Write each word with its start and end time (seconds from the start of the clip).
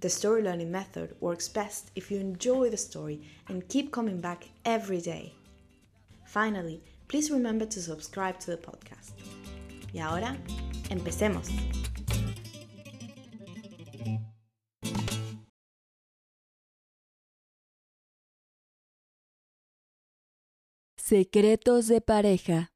the 0.00 0.08
story 0.08 0.42
learning 0.42 0.70
method 0.70 1.14
works 1.20 1.48
best 1.48 1.90
if 1.94 2.10
you 2.10 2.18
enjoy 2.18 2.70
the 2.70 2.76
story 2.76 3.20
and 3.48 3.68
keep 3.68 3.90
coming 3.90 4.20
back 4.20 4.48
every 4.64 5.00
day. 5.00 5.32
Finally, 6.26 6.82
please 7.08 7.30
remember 7.30 7.66
to 7.66 7.80
subscribe 7.80 8.38
to 8.40 8.50
the 8.50 8.56
podcast. 8.56 9.12
Y 9.92 10.00
ahora, 10.00 10.36
empecemos. 10.90 11.48
Secretos 20.96 21.86
de 21.86 22.00
pareja. 22.00 22.72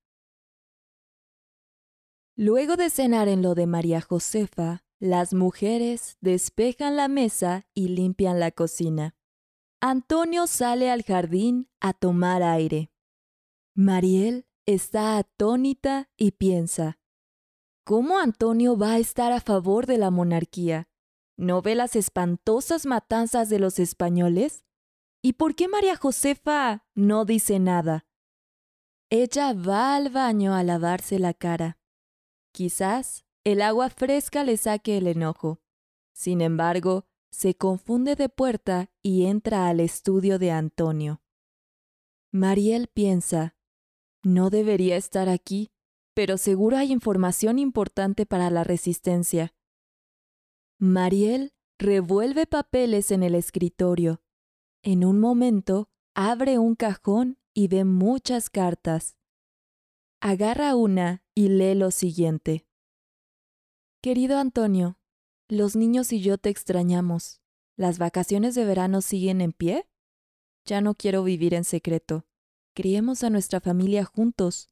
Luego 2.37 2.77
de 2.77 2.89
cenar 2.91 3.27
en 3.27 3.43
lo 3.43 3.57
de 3.57 3.67
María 3.67 4.01
Josefa, 4.01 4.85
las 5.01 5.33
mujeres 5.33 6.17
despejan 6.21 6.97
la 6.97 7.09
mesa 7.09 7.67
y 7.75 7.89
limpian 7.89 8.41
la 8.41 8.51
cocina. 8.51 9.15
Antonio 9.81 10.47
sale 10.49 10.91
al 10.91 11.05
jardín 11.05 11.71
a 11.81 11.93
tomar 11.93 12.43
aire. 12.43 12.91
Mariel 13.75 14.47
está 14.67 15.19
atónita 15.19 16.11
y 16.17 16.33
piensa, 16.33 16.99
¿cómo 17.85 18.19
Antonio 18.19 18.77
va 18.77 18.95
a 18.95 18.99
estar 18.99 19.31
a 19.33 19.41
favor 19.41 19.87
de 19.87 19.99
la 19.99 20.11
monarquía? 20.11 20.89
¿No 21.37 21.63
ve 21.63 21.77
las 21.77 21.95
espantosas 21.95 22.85
matanzas 22.85 23.49
de 23.49 23.61
los 23.61 23.79
españoles? 23.79 24.65
¿Y 25.23 25.35
por 25.35 25.55
qué 25.55 25.69
María 25.69 25.97
Josefa 25.97 26.85
no 26.97 27.25
dice 27.25 27.61
nada? 27.61 28.05
Ella 29.11 29.53
va 29.53 29.95
al 29.95 30.11
baño 30.11 30.55
a 30.55 30.65
lavarse 30.65 31.21
la 31.21 31.35
cara. 31.35 31.79
Quizás 32.53 33.25
el 33.45 33.63
agua 33.63 33.91
fresca 33.91 34.45
le 34.45 34.57
saque 34.57 34.99
el 34.99 35.07
enojo. 35.07 35.61
Sin 36.13 36.41
embargo, 36.41 37.07
se 37.31 37.55
confunde 37.55 38.17
de 38.17 38.29
puerta 38.29 38.91
y 39.03 39.27
entra 39.27 39.69
al 39.69 39.81
estudio 39.81 40.39
de 40.39 40.51
Antonio. 40.51 41.23
Mariel 42.33 42.89
piensa, 42.89 43.57
no 44.23 44.51
debería 44.51 44.97
estar 44.97 45.29
aquí, 45.29 45.71
pero 46.15 46.37
seguro 46.37 46.77
hay 46.77 46.93
información 46.93 47.59
importante 47.59 48.27
para 48.27 48.51
la 48.51 48.65
resistencia. 48.65 49.55
Mariel 50.79 51.55
revuelve 51.79 52.47
papeles 52.47 53.11
en 53.13 53.23
el 53.23 53.35
escritorio. 53.35 54.21
En 54.83 55.05
un 55.05 55.21
momento, 55.21 55.89
abre 56.15 56.59
un 56.59 56.75
cajón 56.75 57.39
y 57.55 57.69
ve 57.69 57.85
muchas 57.85 58.51
cartas. 58.51 59.17
Agarra 60.21 60.75
una 60.75 61.25
y 61.35 61.49
lee 61.49 61.75
lo 61.75 61.91
siguiente. 61.91 62.68
Querido 64.01 64.39
Antonio, 64.39 64.97
los 65.49 65.75
niños 65.75 66.13
y 66.13 66.21
yo 66.21 66.39
te 66.39 66.51
extrañamos. 66.51 67.41
¿Las 67.77 67.99
vacaciones 67.99 68.55
de 68.55 68.65
verano 68.65 69.01
siguen 69.03 69.41
en 69.41 69.53
pie? 69.53 69.89
Ya 70.65 70.81
no 70.81 70.95
quiero 70.95 71.25
vivir 71.25 71.53
en 71.53 71.65
secreto. 71.65 72.25
Criemos 72.75 73.25
a 73.25 73.31
nuestra 73.31 73.61
familia 73.61 74.05
juntos. 74.05 74.71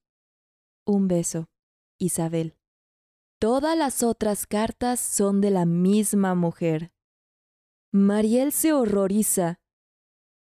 Un 0.84 1.08
beso, 1.08 1.48
Isabel. 1.98 2.56
Todas 3.40 3.76
las 3.76 4.04
otras 4.04 4.46
cartas 4.46 5.00
son 5.00 5.40
de 5.40 5.50
la 5.50 5.66
misma 5.66 6.36
mujer. 6.36 6.92
Mariel 7.90 8.52
se 8.52 8.72
horroriza. 8.72 9.60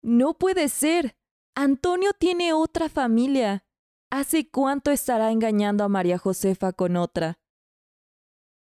No 0.01 0.34
puede 0.34 0.67
ser. 0.67 1.16
Antonio 1.53 2.13
tiene 2.17 2.53
otra 2.53 2.90
familia. 2.90 3.67
¿Hace 4.09 4.50
cuánto 4.50 4.90
estará 4.90 5.31
engañando 5.31 5.84
a 5.84 5.90
María 5.90 6.17
Josefa 6.17 6.73
con 6.73 6.97
otra? 6.97 7.42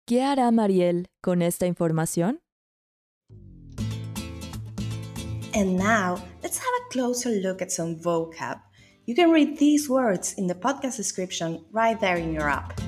¿Qué 0.08 0.24
hará 0.24 0.50
Mariel 0.52 1.10
con 1.22 1.42
esta 1.42 1.68
información? 1.68 2.40
And 5.54 5.76
now, 5.76 6.16
let's 6.42 6.58
have 6.58 6.74
a 6.80 6.90
closer 6.94 7.30
look 7.42 7.62
at 7.62 7.74
some 7.74 7.98
vocab. 7.98 8.62
You 9.06 9.16
can 9.16 9.32
read 9.32 9.58
these 9.58 9.90
words 9.90 10.34
in 10.38 10.48
the 10.48 10.56
podcast 10.56 10.96
description 10.96 11.66
right 11.74 12.00
there 12.00 12.16
in 12.16 12.32
your 12.32 12.48
app. 12.48 12.80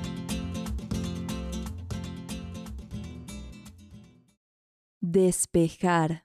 Despejar. 5.04 6.22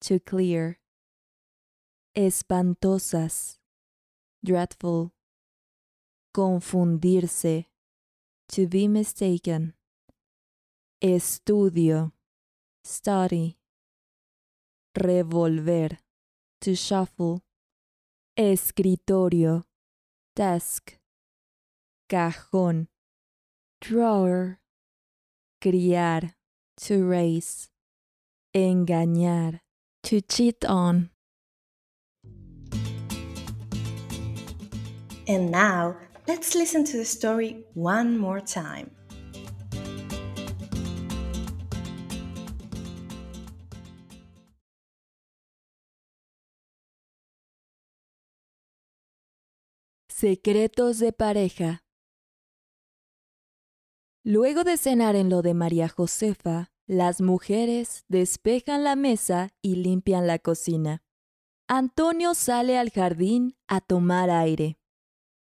To 0.00 0.18
clear. 0.18 0.80
Espantosas. 2.16 3.58
Dreadful. 4.44 5.12
Confundirse. 6.34 7.66
To 8.48 8.66
be 8.66 8.88
mistaken. 8.88 9.74
Estudio. 11.00 12.10
Study. 12.82 13.56
Revolver. 14.96 15.98
To 16.62 16.74
shuffle. 16.74 17.44
Escritorio. 18.36 19.64
Desk. 20.34 20.98
Cajón. 22.10 22.88
Drawer. 23.80 24.58
Criar. 25.62 26.34
To 26.78 27.04
raise. 27.06 27.70
Engañar. 28.52 29.60
To 30.02 30.20
cheat 30.20 30.64
on. 30.64 31.10
And 35.28 35.52
now, 35.52 35.96
let's 36.26 36.56
listen 36.56 36.84
to 36.86 36.96
the 36.96 37.04
story 37.04 37.62
one 37.74 38.18
more 38.18 38.40
time. 38.40 38.97
Secretos 50.20 50.98
de 50.98 51.12
pareja. 51.12 51.84
Luego 54.24 54.64
de 54.64 54.76
cenar 54.76 55.14
en 55.14 55.30
lo 55.30 55.42
de 55.42 55.54
María 55.54 55.88
Josefa, 55.88 56.72
las 56.88 57.20
mujeres 57.20 58.04
despejan 58.08 58.82
la 58.82 58.96
mesa 58.96 59.50
y 59.62 59.76
limpian 59.76 60.26
la 60.26 60.40
cocina. 60.40 61.04
Antonio 61.68 62.34
sale 62.34 62.78
al 62.78 62.90
jardín 62.90 63.56
a 63.68 63.80
tomar 63.80 64.28
aire. 64.28 64.80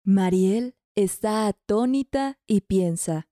Mariel 0.05 0.77
está 0.95 1.47
atónita 1.47 2.39
y 2.47 2.61
piensa, 2.61 3.31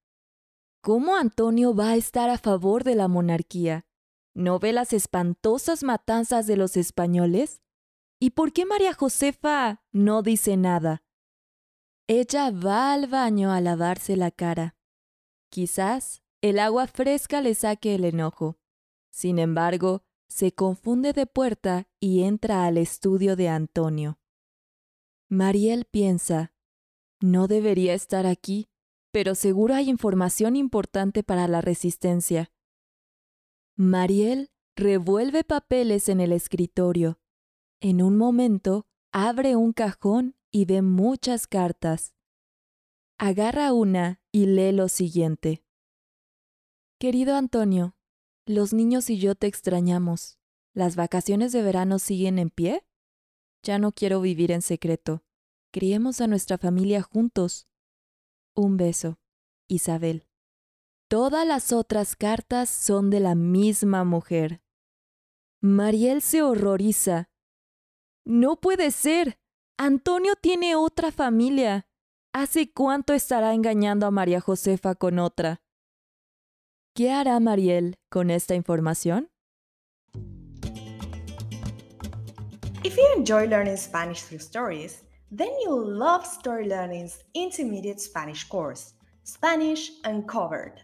¿cómo 0.80 1.14
Antonio 1.14 1.74
va 1.74 1.90
a 1.90 1.96
estar 1.96 2.30
a 2.30 2.38
favor 2.38 2.84
de 2.84 2.94
la 2.94 3.06
monarquía? 3.06 3.84
¿No 4.32 4.58
ve 4.60 4.72
las 4.72 4.94
espantosas 4.94 5.82
matanzas 5.82 6.46
de 6.46 6.56
los 6.56 6.78
españoles? 6.78 7.60
¿Y 8.18 8.30
por 8.30 8.54
qué 8.54 8.64
María 8.64 8.94
Josefa 8.94 9.84
no 9.92 10.22
dice 10.22 10.56
nada? 10.56 11.02
Ella 12.10 12.50
va 12.50 12.94
al 12.94 13.06
baño 13.06 13.52
a 13.52 13.60
lavarse 13.60 14.16
la 14.16 14.30
cara. 14.30 14.74
Quizás 15.50 16.22
el 16.40 16.58
agua 16.58 16.86
fresca 16.86 17.42
le 17.42 17.54
saque 17.54 17.94
el 17.94 18.06
enojo. 18.06 18.58
Sin 19.10 19.38
embargo, 19.38 20.04
se 20.26 20.52
confunde 20.52 21.12
de 21.12 21.26
puerta 21.26 21.86
y 22.00 22.22
entra 22.22 22.64
al 22.64 22.78
estudio 22.78 23.36
de 23.36 23.50
Antonio. 23.50 24.18
Mariel 25.28 25.84
piensa, 25.84 26.54
no 27.20 27.46
debería 27.46 27.92
estar 27.92 28.24
aquí, 28.24 28.70
pero 29.12 29.34
seguro 29.34 29.74
hay 29.74 29.90
información 29.90 30.56
importante 30.56 31.22
para 31.22 31.46
la 31.46 31.60
resistencia. 31.60 32.50
Mariel 33.76 34.50
revuelve 34.76 35.44
papeles 35.44 36.08
en 36.08 36.20
el 36.20 36.32
escritorio. 36.32 37.20
En 37.80 38.00
un 38.00 38.16
momento, 38.16 38.86
abre 39.12 39.56
un 39.56 39.74
cajón 39.74 40.37
y 40.50 40.64
ve 40.64 40.82
muchas 40.82 41.46
cartas. 41.46 42.14
Agarra 43.18 43.72
una 43.72 44.20
y 44.32 44.46
lee 44.46 44.72
lo 44.72 44.88
siguiente. 44.88 45.64
Querido 46.98 47.36
Antonio, 47.36 47.96
los 48.46 48.72
niños 48.72 49.10
y 49.10 49.18
yo 49.18 49.34
te 49.34 49.46
extrañamos. 49.46 50.38
¿Las 50.74 50.96
vacaciones 50.96 51.52
de 51.52 51.62
verano 51.62 51.98
siguen 51.98 52.38
en 52.38 52.50
pie? 52.50 52.84
Ya 53.62 53.78
no 53.78 53.92
quiero 53.92 54.20
vivir 54.20 54.52
en 54.52 54.62
secreto. 54.62 55.24
Criemos 55.72 56.20
a 56.20 56.26
nuestra 56.26 56.56
familia 56.58 57.02
juntos. 57.02 57.68
Un 58.54 58.76
beso. 58.76 59.18
Isabel. 59.68 60.26
Todas 61.08 61.46
las 61.46 61.72
otras 61.72 62.16
cartas 62.16 62.70
son 62.70 63.10
de 63.10 63.20
la 63.20 63.34
misma 63.34 64.04
mujer. 64.04 64.62
Mariel 65.60 66.22
se 66.22 66.42
horroriza. 66.42 67.30
No 68.24 68.60
puede 68.60 68.90
ser. 68.90 69.38
Antonio 69.80 70.34
tiene 70.34 70.74
otra 70.74 71.12
familia. 71.12 71.86
¿Hace 72.34 72.72
cuánto 72.72 73.14
estará 73.14 73.54
engañando 73.54 74.06
a 74.06 74.10
María 74.10 74.40
Josefa 74.40 74.96
con 74.96 75.20
otra? 75.20 75.62
¿Qué 76.96 77.12
hará 77.12 77.38
Mariel 77.38 77.94
con 78.10 78.32
esta 78.32 78.56
información? 78.56 79.30
If 82.82 82.96
you 82.96 83.06
enjoy 83.16 83.46
learning 83.46 83.76
Spanish 83.76 84.22
through 84.24 84.40
stories, 84.40 85.04
then 85.30 85.50
you'll 85.62 85.86
love 85.86 86.26
Story 86.26 86.66
Learning's 86.66 87.22
intermediate 87.34 88.00
Spanish 88.00 88.48
course, 88.48 88.94
Spanish 89.22 89.92
Uncovered. 90.02 90.82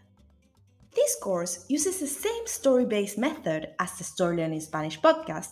This 0.95 1.17
course 1.21 1.65
uses 1.67 1.99
the 1.99 2.07
same 2.07 2.47
story 2.47 2.85
based 2.85 3.17
method 3.17 3.75
as 3.77 3.97
the 3.97 4.05
Story 4.05 4.37
Learning 4.37 4.61
Spanish 4.61 5.01
podcast, 5.01 5.51